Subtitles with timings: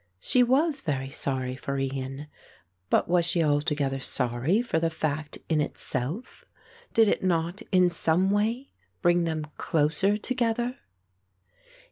[0.19, 2.25] She was very sorry for Ian;
[2.89, 6.43] but was she altogether sorry for the fact in itself?
[6.95, 8.71] Did it not in some way
[9.03, 10.77] bring them closer together?